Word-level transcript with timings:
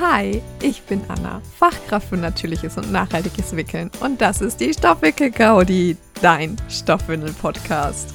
Hi, 0.00 0.42
ich 0.60 0.82
bin 0.82 1.02
Anna, 1.06 1.40
Fachkraft 1.56 2.08
für 2.08 2.16
natürliches 2.16 2.76
und 2.76 2.90
nachhaltiges 2.90 3.54
Wickeln 3.54 3.92
und 4.00 4.20
das 4.20 4.40
ist 4.40 4.58
die 4.58 4.74
Stoffwickel-Gaudi, 4.74 5.96
dein 6.20 6.56
Stoffwindel-Podcast. 6.68 8.12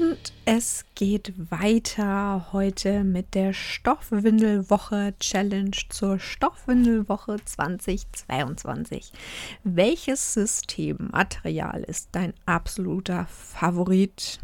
Und 0.00 0.32
es 0.46 0.84
geht 0.96 1.32
weiter 1.48 2.48
heute 2.52 3.04
mit 3.04 3.36
der 3.36 3.52
Stoffwindelwoche 3.52 5.14
Challenge 5.20 5.76
zur 5.90 6.18
Stoffwindelwoche 6.18 7.36
2022. 7.44 9.12
Welches 9.62 10.34
Systemmaterial 10.34 11.84
ist 11.84 12.08
dein 12.10 12.34
absoluter 12.46 13.28
Favorit? 13.28 14.40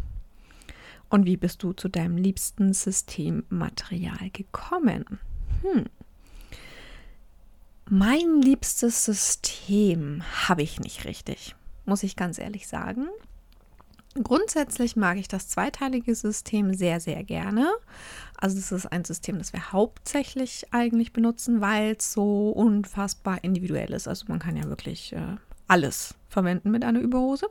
Und 1.11 1.25
wie 1.25 1.37
bist 1.37 1.63
du 1.63 1.73
zu 1.73 1.89
deinem 1.89 2.17
liebsten 2.17 2.73
Systemmaterial 2.73 4.31
gekommen? 4.33 5.19
Hm. 5.63 5.87
Mein 7.91 8.43
liebstes 8.43 9.07
System 9.07 10.23
habe 10.47 10.63
ich 10.63 10.79
nicht 10.79 11.07
richtig, 11.07 11.57
muss 11.87 12.03
ich 12.03 12.17
ganz 12.17 12.39
ehrlich 12.39 12.69
sagen. 12.69 13.09
Grundsätzlich 14.23 14.97
mag 14.97 15.17
ich 15.17 15.29
das 15.29 15.49
zweiteilige 15.49 16.15
System 16.15 16.75
sehr, 16.75 17.01
sehr 17.01 17.23
gerne. 17.25 17.71
Also 18.37 18.57
das 18.57 18.73
ist 18.73 18.87
ein 18.87 19.05
System, 19.05 19.39
das 19.39 19.53
wir 19.53 19.73
hauptsächlich 19.73 20.67
eigentlich 20.73 21.13
benutzen, 21.13 21.61
weil 21.61 21.97
es 21.99 22.13
so 22.13 22.51
unfassbar 22.51 23.43
individuell 23.43 23.93
ist. 23.93 24.09
Also 24.09 24.27
man 24.29 24.39
kann 24.39 24.57
ja 24.57 24.65
wirklich 24.65 25.13
äh, 25.15 25.37
alles 25.67 26.15
verwenden 26.29 26.71
mit 26.71 26.85
einer 26.85 27.01
Überhose. 27.01 27.47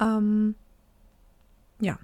Ähm, 0.00 0.54
ja, 1.80 1.98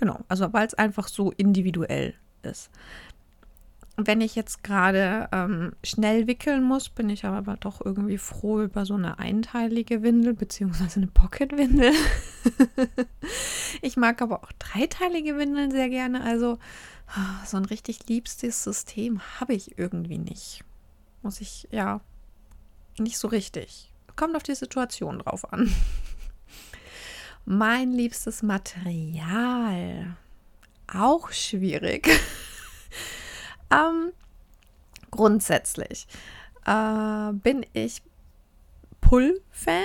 Genau, 0.00 0.18
also 0.28 0.50
weil 0.54 0.66
es 0.66 0.74
einfach 0.74 1.08
so 1.08 1.30
individuell 1.30 2.14
ist. 2.42 2.70
Wenn 3.98 4.22
ich 4.22 4.34
jetzt 4.34 4.64
gerade 4.64 5.28
ähm, 5.30 5.74
schnell 5.84 6.26
wickeln 6.26 6.64
muss, 6.64 6.88
bin 6.88 7.10
ich 7.10 7.26
aber 7.26 7.58
doch 7.58 7.84
irgendwie 7.84 8.16
froh 8.16 8.62
über 8.62 8.86
so 8.86 8.94
eine 8.94 9.18
einteilige 9.18 10.02
Windel 10.02 10.32
beziehungsweise 10.32 11.00
eine 11.00 11.08
Pocket-Windel. 11.08 11.92
ich 13.82 13.98
mag 13.98 14.22
aber 14.22 14.42
auch 14.42 14.52
dreiteilige 14.52 15.36
Windeln 15.36 15.70
sehr 15.70 15.90
gerne. 15.90 16.22
Also 16.22 16.58
ah, 17.08 17.44
so 17.44 17.58
ein 17.58 17.66
richtig 17.66 18.08
liebstes 18.08 18.64
System 18.64 19.20
habe 19.38 19.52
ich 19.52 19.76
irgendwie 19.76 20.18
nicht. 20.18 20.64
Muss 21.20 21.42
ich, 21.42 21.68
ja, 21.70 22.00
nicht 22.98 23.18
so 23.18 23.28
richtig. 23.28 23.92
Kommt 24.16 24.34
auf 24.34 24.42
die 24.44 24.54
Situation 24.54 25.18
drauf 25.18 25.52
an. 25.52 25.70
Mein 27.52 27.90
liebstes 27.90 28.44
Material. 28.44 30.16
Auch 30.86 31.32
schwierig. 31.32 32.08
ähm, 33.72 34.12
grundsätzlich 35.10 36.06
äh, 36.64 37.32
bin 37.32 37.66
ich 37.72 38.02
Pull-Fan, 39.00 39.82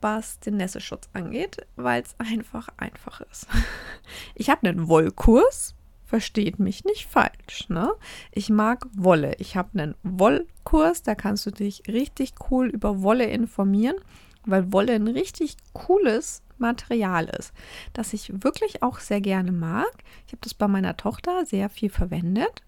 was 0.00 0.40
den 0.40 0.56
Nässeschutz 0.56 1.08
angeht, 1.12 1.64
weil 1.76 2.02
es 2.02 2.18
einfach 2.18 2.68
einfach 2.78 3.20
ist. 3.20 3.46
Ich 4.34 4.50
habe 4.50 4.68
einen 4.68 4.88
Wollkurs, 4.88 5.76
versteht 6.04 6.58
mich 6.58 6.84
nicht 6.84 7.06
falsch. 7.06 7.68
Ne? 7.68 7.92
Ich 8.32 8.50
mag 8.50 8.84
Wolle. 8.92 9.36
Ich 9.38 9.56
habe 9.56 9.78
einen 9.78 9.94
Wollkurs, 10.02 11.04
da 11.04 11.14
kannst 11.14 11.46
du 11.46 11.52
dich 11.52 11.84
richtig 11.86 12.32
cool 12.50 12.66
über 12.66 13.02
Wolle 13.02 13.26
informieren, 13.26 13.98
weil 14.46 14.72
Wolle 14.72 14.94
ein 14.94 15.06
richtig 15.06 15.56
cooles 15.74 16.42
Material 16.58 17.26
ist, 17.38 17.52
das 17.92 18.12
ich 18.12 18.42
wirklich 18.42 18.82
auch 18.82 18.98
sehr 19.00 19.20
gerne 19.20 19.52
mag. 19.52 19.90
Ich 20.26 20.32
habe 20.32 20.40
das 20.42 20.54
bei 20.54 20.68
meiner 20.68 20.96
Tochter 20.96 21.44
sehr 21.46 21.68
viel 21.68 21.90
verwendet 21.90 22.62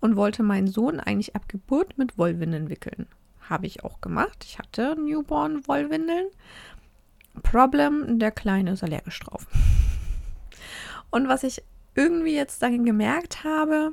und 0.00 0.16
wollte 0.16 0.42
meinen 0.42 0.68
Sohn 0.68 1.00
eigentlich 1.00 1.36
ab 1.36 1.48
Geburt 1.48 1.98
mit 1.98 2.18
Wollwindeln 2.18 2.68
wickeln. 2.68 3.06
Habe 3.48 3.66
ich 3.66 3.84
auch 3.84 4.00
gemacht. 4.00 4.44
Ich 4.44 4.58
hatte 4.58 4.96
Newborn-Wollwindeln. 4.98 6.26
Problem, 7.42 8.18
der 8.18 8.30
Kleine 8.30 8.72
ist 8.72 8.84
allergisch 8.84 9.20
drauf. 9.20 9.46
Und 11.10 11.28
was 11.28 11.42
ich 11.42 11.62
irgendwie 11.94 12.34
jetzt 12.34 12.62
dann 12.62 12.84
gemerkt 12.84 13.44
habe, 13.44 13.92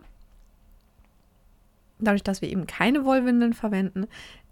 dadurch, 2.00 2.24
dass 2.24 2.42
wir 2.42 2.50
eben 2.50 2.68
keine 2.68 3.06
Wollwindeln 3.06 3.54
verwenden, 3.54 4.08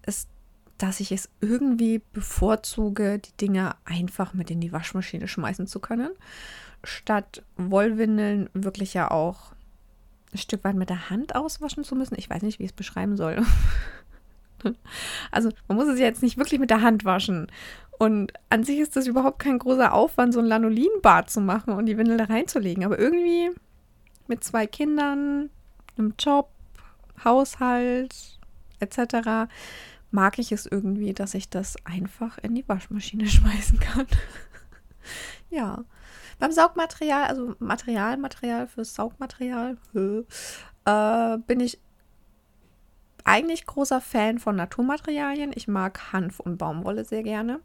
ist 0.06 0.30
dass 0.78 1.00
ich 1.00 1.12
es 1.12 1.30
irgendwie 1.42 2.02
bevorzuge, 2.14 3.20
die 3.20 3.36
Dinge 3.38 3.76
einfach 3.86 4.34
mit 4.34 4.52
in 4.52 4.62
die 4.62 4.72
Waschmaschine 4.72 5.28
schmeißen 5.28 5.68
zu 5.68 5.80
können, 5.80 6.12
statt 6.84 7.44
Wollwindeln 7.56 8.50
wirklich 8.54 8.94
ja 8.94 9.10
auch 9.10 9.54
ein 10.34 10.38
Stück 10.38 10.64
weit 10.64 10.76
mit 10.76 10.90
der 10.90 11.10
Hand 11.10 11.36
auswaschen 11.36 11.84
zu 11.84 11.96
müssen. 11.96 12.16
Ich 12.18 12.30
weiß 12.30 12.44
nicht, 12.44 12.60
wie 12.60 12.64
ich 12.64 12.72
es 12.72 12.76
beschreiben 12.76 13.18
soll. 13.18 13.44
also 15.32 15.50
man 15.68 15.78
muss 15.78 15.88
es 15.88 16.00
jetzt 16.00 16.22
nicht 16.22 16.38
wirklich 16.38 16.60
mit 16.60 16.70
der 16.70 16.82
Hand 16.82 17.06
waschen. 17.06 17.48
Und 17.98 18.34
an 18.50 18.64
sich 18.64 18.80
ist 18.80 18.96
das 18.96 19.08
überhaupt 19.08 19.40
kein 19.40 19.58
großer 19.58 19.94
Aufwand, 19.94 20.34
so 20.34 20.40
ein 20.40 20.46
Lanolinbad 20.46 21.30
zu 21.30 21.42
machen 21.42 21.74
und 21.74 21.88
die 21.88 21.98
Windel 21.98 22.18
da 22.18 22.26
reinzulegen. 22.26 22.86
Aber 22.86 23.00
irgendwie 23.00 23.50
mit 24.28 24.44
zwei 24.44 24.68
Kindern, 24.68 25.50
einem 25.98 26.14
Job, 26.20 26.50
Haushalt 27.24 28.38
etc 28.80 29.50
mag 30.12 30.40
ich 30.40 30.52
es 30.52 30.66
irgendwie, 30.66 31.14
dass 31.14 31.34
ich 31.34 31.50
das 31.50 31.76
einfach 31.86 32.38
in 32.38 32.56
die 32.56 32.68
Waschmaschine 32.68 33.28
schmeißen 33.28 33.80
kann. 33.80 34.08
ja. 35.50 35.84
Beim 36.40 36.52
Saugmaterial, 36.52 37.24
also 37.24 37.56
Material, 37.58 38.18
Material 38.18 38.68
fürs 38.68 38.94
Saugmaterial, 38.94 39.78
äh, 40.86 41.38
bin 41.48 41.60
ich 41.60 41.80
eigentlich 43.24 43.66
großer 43.66 44.00
Fan 44.00 44.40
von 44.40 44.56
Naturmaterialien. 44.56 45.52
Ich 45.54 45.68
mag 45.68 46.14
Hanf 46.14 46.40
und 46.40 46.58
Baumwolle 46.58 47.04
sehr 47.04 47.24
gerne. 47.24 47.60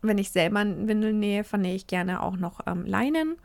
Wenn 0.00 0.18
ich 0.18 0.30
selber 0.30 0.64
Windeln 0.64 1.20
nähe, 1.20 1.44
vernähe 1.44 1.74
ich 1.74 1.86
gerne 1.86 2.22
auch 2.22 2.36
noch 2.36 2.60
ähm, 2.66 2.86
Leinen, 2.86 3.36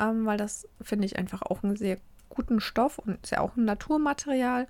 ähm, 0.00 0.26
weil 0.26 0.36
das 0.36 0.68
finde 0.82 1.06
ich 1.06 1.16
einfach 1.16 1.42
auch 1.42 1.62
einen 1.62 1.76
sehr 1.76 1.98
guten 2.28 2.60
Stoff 2.60 2.98
und 2.98 3.22
ist 3.22 3.30
ja 3.30 3.40
auch 3.40 3.56
ein 3.56 3.64
Naturmaterial. 3.64 4.66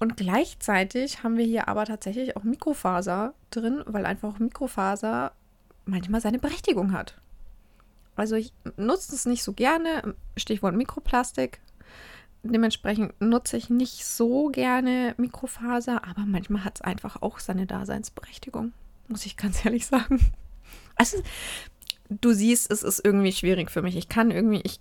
Und 0.00 0.16
gleichzeitig 0.16 1.22
haben 1.22 1.36
wir 1.36 1.44
hier 1.44 1.68
aber 1.68 1.84
tatsächlich 1.84 2.34
auch 2.34 2.42
Mikrofaser 2.42 3.34
drin, 3.50 3.82
weil 3.86 4.06
einfach 4.06 4.38
Mikrofaser 4.38 5.32
manchmal 5.84 6.22
seine 6.22 6.38
Berechtigung 6.38 6.92
hat. 6.92 7.20
Also 8.16 8.34
ich 8.34 8.52
nutze 8.78 9.14
es 9.14 9.26
nicht 9.26 9.44
so 9.44 9.52
gerne, 9.52 10.14
Stichwort 10.38 10.74
Mikroplastik. 10.74 11.60
Dementsprechend 12.42 13.20
nutze 13.20 13.58
ich 13.58 13.68
nicht 13.68 14.06
so 14.06 14.48
gerne 14.48 15.14
Mikrofaser, 15.18 16.02
aber 16.08 16.24
manchmal 16.24 16.64
hat 16.64 16.76
es 16.76 16.80
einfach 16.80 17.20
auch 17.20 17.38
seine 17.38 17.66
Daseinsberechtigung, 17.66 18.72
muss 19.08 19.26
ich 19.26 19.36
ganz 19.36 19.62
ehrlich 19.66 19.86
sagen. 19.86 20.18
Also, 20.96 21.18
du 22.08 22.32
siehst, 22.32 22.70
es 22.70 22.82
ist 22.82 23.04
irgendwie 23.04 23.32
schwierig 23.32 23.70
für 23.70 23.82
mich. 23.82 23.96
Ich 23.96 24.08
kann 24.08 24.30
irgendwie, 24.30 24.62
ich, 24.64 24.80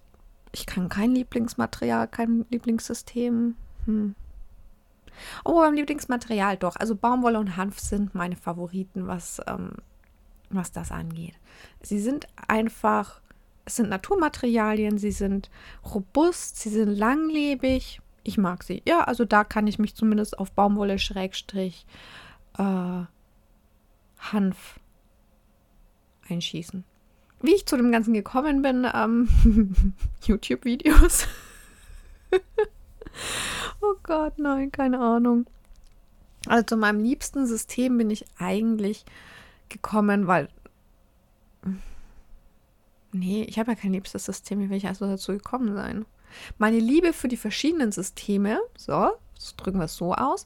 ich 0.53 0.65
kann 0.65 0.87
kein 0.87 1.13
Lieblingsmaterial, 1.13 2.07
kein 2.07 2.45
Lieblingssystem. 2.49 3.55
Hm. 3.85 4.15
Oh, 5.43 5.59
beim 5.59 5.73
Lieblingsmaterial 5.73 6.57
doch. 6.57 6.75
Also 6.75 6.95
Baumwolle 6.95 7.39
und 7.39 7.57
Hanf 7.57 7.79
sind 7.79 8.15
meine 8.15 8.35
Favoriten, 8.35 9.07
was, 9.07 9.41
ähm, 9.47 9.73
was 10.49 10.71
das 10.71 10.91
angeht. 10.91 11.35
Sie 11.81 11.99
sind 11.99 12.27
einfach, 12.47 13.21
es 13.65 13.75
sind 13.77 13.89
Naturmaterialien, 13.89 14.97
sie 14.97 15.11
sind 15.11 15.49
robust, 15.93 16.57
sie 16.57 16.69
sind 16.69 16.89
langlebig. 16.89 18.01
Ich 18.23 18.37
mag 18.37 18.63
sie. 18.63 18.81
Ja, 18.87 19.01
also 19.01 19.25
da 19.25 19.43
kann 19.43 19.67
ich 19.67 19.79
mich 19.79 19.95
zumindest 19.95 20.37
auf 20.39 20.51
Baumwolle 20.51 20.99
Schrägstrich 20.99 21.85
äh, 22.57 23.03
Hanf 24.19 24.79
einschießen. 26.29 26.83
Wie 27.41 27.55
ich 27.55 27.65
zu 27.65 27.77
dem 27.77 27.91
Ganzen 27.91 28.13
gekommen 28.13 28.61
bin, 28.61 28.85
ähm, 28.93 29.29
YouTube-Videos. 30.25 31.27
Oh 33.81 33.95
Gott, 34.03 34.37
nein, 34.37 34.71
keine 34.71 34.99
Ahnung. 34.99 35.45
Also 36.47 36.65
zu 36.65 36.77
meinem 36.77 37.03
liebsten 37.03 37.45
System 37.45 37.97
bin 37.97 38.09
ich 38.09 38.25
eigentlich 38.37 39.05
gekommen, 39.69 40.27
weil. 40.27 40.49
Nee, 43.11 43.43
ich 43.43 43.57
habe 43.57 43.71
ja 43.71 43.75
kein 43.75 43.93
liebstes 43.93 44.25
System. 44.25 44.59
Wie 44.59 44.69
will 44.69 44.77
ich 44.77 44.87
also 44.87 45.07
dazu 45.07 45.31
gekommen 45.33 45.73
sein? 45.73 46.05
Meine 46.57 46.79
Liebe 46.79 47.13
für 47.13 47.27
die 47.27 47.37
verschiedenen 47.37 47.91
Systeme, 47.91 48.59
so, 48.77 49.11
drücken 49.57 49.79
wir 49.79 49.85
es 49.85 49.95
so 49.95 50.13
aus, 50.13 50.45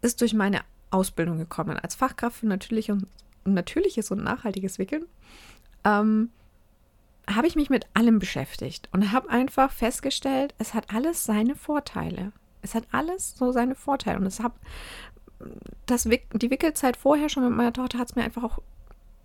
ist 0.00 0.20
durch 0.20 0.32
meine 0.32 0.60
Ausbildung 0.90 1.38
gekommen. 1.38 1.76
Als 1.76 1.94
Fachkraft 1.94 2.38
für 2.38 2.46
natürlich 2.46 2.90
und, 2.90 3.06
natürliches 3.44 4.10
und 4.10 4.22
nachhaltiges 4.24 4.78
Wickeln 4.78 5.04
ähm, 5.84 6.30
habe 7.28 7.46
ich 7.46 7.56
mich 7.56 7.70
mit 7.70 7.86
allem 7.94 8.18
beschäftigt 8.18 8.88
und 8.92 9.12
habe 9.12 9.28
einfach 9.28 9.70
festgestellt, 9.70 10.54
es 10.58 10.74
hat 10.74 10.94
alles 10.94 11.24
seine 11.24 11.56
Vorteile. 11.56 12.32
Es 12.62 12.74
hat 12.74 12.84
alles 12.92 13.36
so 13.36 13.52
seine 13.52 13.74
Vorteile. 13.74 14.18
Und 14.18 14.26
es 14.26 14.40
hat 14.40 14.52
das, 15.86 16.04
die 16.04 16.50
Wickelzeit 16.50 16.96
vorher 16.96 17.28
schon 17.28 17.44
mit 17.44 17.56
meiner 17.56 17.72
Tochter 17.72 17.98
hat 17.98 18.10
es 18.10 18.16
mir 18.16 18.24
einfach 18.24 18.44
auch 18.44 18.58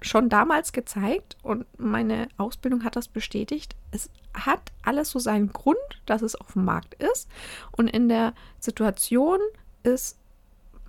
schon 0.01 0.29
damals 0.29 0.73
gezeigt 0.73 1.37
und 1.43 1.65
meine 1.79 2.27
Ausbildung 2.37 2.83
hat 2.83 2.95
das 2.95 3.07
bestätigt. 3.07 3.75
Es 3.91 4.09
hat 4.33 4.71
alles 4.83 5.11
so 5.11 5.19
seinen 5.19 5.53
Grund, 5.53 5.77
dass 6.05 6.21
es 6.21 6.35
auf 6.35 6.53
dem 6.53 6.65
Markt 6.65 6.95
ist. 6.95 7.29
Und 7.71 7.87
in 7.87 8.09
der 8.09 8.33
Situation 8.59 9.39
ist 9.83 10.17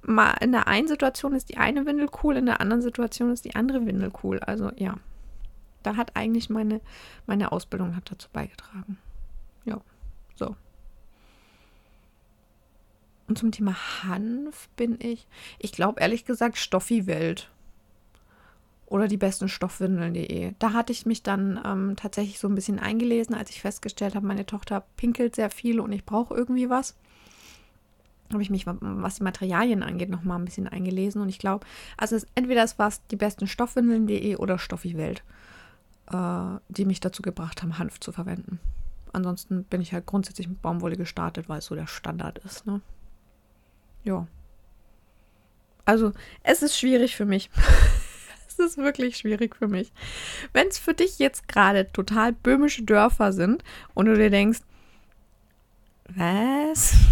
mal 0.03 0.33
in 0.41 0.53
der 0.53 0.67
einen 0.67 0.89
Situation 0.89 1.35
ist 1.35 1.49
die 1.49 1.57
eine 1.57 1.87
Windel 1.87 2.09
cool, 2.23 2.37
in 2.37 2.47
der 2.47 2.61
anderen 2.61 2.83
Situation 2.83 3.33
ist 3.33 3.45
die 3.45 3.55
andere 3.55 3.87
Windel 3.87 4.13
cool. 4.23 4.39
Also 4.41 4.71
ja, 4.77 4.97
da 5.83 5.97
hat 5.97 6.17
eigentlich 6.17 6.51
meine, 6.51 6.81
meine 7.27 7.53
Ausbildung 7.53 7.97
hat 7.97 8.11
dazu 8.11 8.29
beigetragen. 8.33 8.99
Ja, 9.65 9.81
so. 10.35 10.57
Und 13.27 13.39
zum 13.39 13.53
Thema 13.53 13.75
Hanf 14.03 14.69
bin 14.77 14.99
ich, 15.01 15.27
ich 15.59 15.73
glaube 15.73 16.01
ehrlich 16.01 16.25
gesagt, 16.25 16.59
Stoffi-Welt 16.59 17.51
oder 18.87 19.09
die 19.09 19.17
besten 19.17 19.49
Stoffwindeln.de. 19.49 20.53
Da 20.59 20.73
hatte 20.73 20.93
ich 20.93 21.07
mich 21.07 21.23
dann 21.23 21.61
ähm, 21.65 21.97
tatsächlich 21.97 22.39
so 22.39 22.49
ein 22.49 22.55
bisschen 22.55 22.79
eingelesen, 22.79 23.35
als 23.35 23.51
ich 23.51 23.61
festgestellt 23.61 24.15
habe, 24.15 24.27
meine 24.27 24.47
Tochter 24.47 24.85
pinkelt 24.97 25.35
sehr 25.35 25.51
viel 25.51 25.81
und 25.81 25.93
ich 25.93 26.05
brauche 26.05 26.35
irgendwie 26.35 26.69
was. 26.69 26.95
Habe 28.33 28.43
ich 28.43 28.51
mich, 28.51 28.67
was 28.67 29.17
die 29.17 29.23
Materialien 29.23 29.83
angeht, 29.83 30.11
noch 30.11 30.23
mal 30.23 30.37
ein 30.37 30.45
bisschen 30.45 30.69
eingelesen 30.69 31.21
und 31.21 31.29
ich 31.29 31.39
glaube, 31.39 31.67
also 31.97 32.17
es, 32.17 32.27
entweder 32.35 32.63
es 32.63 32.79
war 32.79 32.93
die 33.11 33.17
besten 33.17 33.47
Stoffwindeln.de 33.47 34.37
oder 34.37 34.59
Stoffi-Welt, 34.59 35.23
äh, 36.11 36.59
die 36.69 36.85
mich 36.85 37.01
dazu 37.01 37.23
gebracht 37.23 37.63
haben, 37.63 37.79
Hanf 37.79 38.01
zu 38.01 38.13
verwenden. 38.13 38.61
Ansonsten 39.13 39.65
bin 39.65 39.81
ich 39.81 39.93
halt 39.93 40.07
grundsätzlich 40.07 40.49
mit 40.49 40.61
Baumwolle 40.61 40.97
gestartet, 40.97 41.49
weil 41.49 41.59
es 41.59 41.67
so 41.67 41.75
der 41.75 41.87
Standard 41.87 42.39
ist. 42.39 42.67
Ne? 42.67 42.81
Ja. 44.05 44.27
Also, 45.85 46.13
es 46.43 46.63
ist 46.63 46.79
schwierig 46.79 47.17
für 47.17 47.25
mich. 47.25 47.51
es 48.49 48.59
ist 48.59 48.79
wirklich 48.79 49.17
schwierig 49.17 49.57
für 49.57 49.69
mich. 49.69 49.93
Wenn 50.53 50.69
es 50.69 50.79
für 50.79 50.95
dich 50.95 51.19
jetzt 51.19 51.49
gerade 51.49 51.91
total 51.93 52.33
böhmische 52.33 52.85
Dörfer 52.85 53.33
sind 53.33 53.65
und 53.95 54.07
du 54.07 54.15
dir 54.15 54.31
denkst, 54.31 54.61
was? 56.09 56.95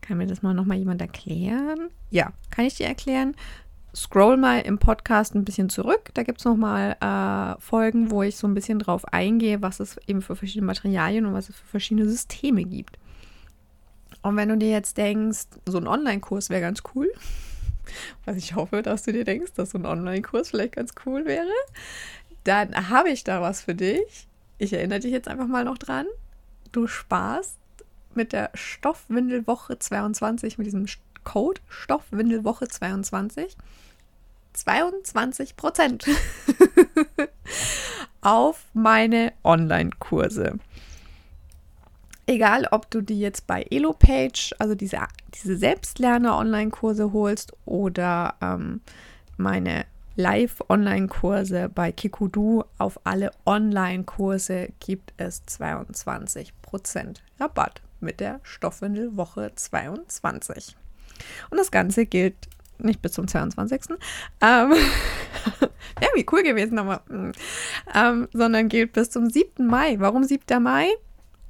Kann 0.00 0.18
mir 0.18 0.26
das 0.26 0.42
mal 0.42 0.54
nochmal 0.54 0.78
jemand 0.78 1.02
erklären? 1.02 1.90
Ja, 2.10 2.32
kann 2.50 2.64
ich 2.64 2.76
dir 2.76 2.86
erklären. 2.86 3.36
Scroll 3.94 4.38
mal 4.38 4.60
im 4.60 4.78
Podcast 4.78 5.34
ein 5.34 5.44
bisschen 5.44 5.68
zurück. 5.68 6.10
Da 6.14 6.22
gibt 6.22 6.38
es 6.38 6.46
nochmal 6.46 6.96
äh, 7.00 7.60
Folgen, 7.60 8.10
wo 8.10 8.22
ich 8.22 8.36
so 8.36 8.46
ein 8.46 8.54
bisschen 8.54 8.78
drauf 8.78 9.04
eingehe, 9.12 9.60
was 9.60 9.80
es 9.80 9.98
eben 10.06 10.22
für 10.22 10.34
verschiedene 10.34 10.66
Materialien 10.66 11.26
und 11.26 11.34
was 11.34 11.50
es 11.50 11.56
für 11.56 11.66
verschiedene 11.66 12.08
Systeme 12.08 12.64
gibt. 12.64 12.98
Und 14.22 14.36
wenn 14.36 14.48
du 14.48 14.56
dir 14.56 14.70
jetzt 14.70 14.96
denkst, 14.96 15.46
so 15.66 15.78
ein 15.78 15.86
Online-Kurs 15.86 16.50
wäre 16.50 16.60
ganz 16.60 16.82
cool, 16.94 17.12
was 18.24 18.36
ich 18.36 18.54
hoffe, 18.54 18.82
dass 18.82 19.04
du 19.04 19.12
dir 19.12 19.24
denkst, 19.24 19.52
dass 19.54 19.70
so 19.70 19.78
ein 19.78 19.86
Online-Kurs 19.86 20.50
vielleicht 20.50 20.74
ganz 20.74 20.94
cool 21.06 21.24
wäre, 21.24 21.46
dann 22.44 22.88
habe 22.88 23.10
ich 23.10 23.24
da 23.24 23.40
was 23.40 23.60
für 23.60 23.74
dich. 23.74 24.26
Ich 24.58 24.72
erinnere 24.72 25.00
dich 25.00 25.12
jetzt 25.12 25.28
einfach 25.28 25.46
mal 25.46 25.64
noch 25.64 25.78
dran. 25.78 26.06
Du 26.72 26.86
sparst 26.86 27.58
mit 28.14 28.32
der 28.32 28.50
Stoffwindelwoche 28.54 29.78
22, 29.78 30.58
mit 30.58 30.66
diesem 30.66 30.86
Code 31.24 31.60
Stoffwindelwoche 31.68 32.68
22, 32.68 33.56
22 34.54 35.56
Prozent 35.56 36.06
auf 38.20 38.64
meine 38.72 39.32
Online-Kurse. 39.44 40.58
Egal, 42.28 42.68
ob 42.72 42.90
du 42.90 43.00
die 43.00 43.18
jetzt 43.18 43.46
bei 43.46 43.64
EloPage, 43.70 44.54
also 44.58 44.74
diese, 44.74 44.98
diese 45.32 45.56
Selbstlerner-Online-Kurse 45.56 47.14
holst 47.14 47.54
oder 47.64 48.34
ähm, 48.42 48.82
meine 49.38 49.86
Live-Online-Kurse 50.16 51.70
bei 51.74 51.90
Kikudu. 51.90 52.64
Auf 52.76 53.00
alle 53.04 53.30
Online-Kurse 53.46 54.68
gibt 54.78 55.14
es 55.16 55.42
22% 55.48 56.52
Rabatt 57.40 57.80
mit 58.00 58.20
der 58.20 58.40
Stoffwindelwoche 58.42 59.52
22. 59.54 60.76
Und 61.48 61.56
das 61.56 61.70
Ganze 61.70 62.04
gilt 62.04 62.36
nicht 62.76 63.00
bis 63.00 63.12
zum 63.12 63.26
22. 63.26 63.96
Ähm, 64.42 64.72
Wäre 65.98 66.12
wie 66.14 66.26
cool 66.30 66.42
gewesen 66.42 66.74
nochmal. 66.74 67.00
Ähm, 67.94 68.28
sondern 68.34 68.68
gilt 68.68 68.92
bis 68.92 69.08
zum 69.08 69.30
7. 69.30 69.66
Mai. 69.66 69.98
Warum 69.98 70.24
7. 70.24 70.62
Mai? 70.62 70.90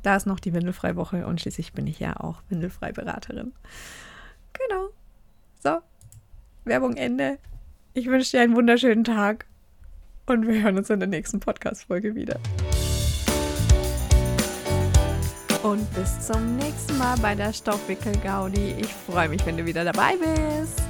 Da 0.09 0.17
ist 0.17 0.25
noch 0.25 0.41
die 0.41 0.55
Windelfrei-Woche 0.55 1.27
und 1.27 1.39
schließlich 1.39 1.75
bin 1.75 1.87
ich 1.87 2.01
ja 2.01 2.17
auch 2.19 2.41
Windelfrei-Beraterin. 2.49 3.53
Genau. 4.55 4.89
So, 5.63 5.81
Werbung 6.65 6.97
Ende. 6.97 7.37
Ich 7.93 8.07
wünsche 8.07 8.31
dir 8.31 8.41
einen 8.43 8.57
wunderschönen 8.57 9.05
Tag 9.05 9.45
und 10.25 10.49
wir 10.49 10.63
hören 10.63 10.79
uns 10.79 10.89
in 10.89 10.99
der 10.99 11.11
nächsten 11.11 11.41
Podcast-Folge 11.41 12.15
wieder. 12.15 12.41
Und 15.63 15.87
bis 15.95 16.27
zum 16.27 16.57
nächsten 16.57 16.97
Mal 16.97 17.19
bei 17.19 17.35
der 17.35 17.53
Stoffwickel-Gaudi. 17.53 18.77
Ich 18.79 18.89
freue 18.89 19.29
mich, 19.29 19.45
wenn 19.45 19.59
du 19.59 19.67
wieder 19.67 19.85
dabei 19.85 20.15
bist. 20.17 20.81